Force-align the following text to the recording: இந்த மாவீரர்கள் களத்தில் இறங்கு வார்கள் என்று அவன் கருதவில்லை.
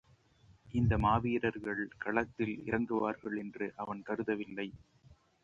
இந்த 0.73 0.97
மாவீரர்கள் 0.97 1.87
களத்தில் 1.97 2.55
இறங்கு 2.65 2.95
வார்கள் 2.95 3.37
என்று 3.37 3.71
அவன் 3.75 4.01
கருதவில்லை. 4.01 4.67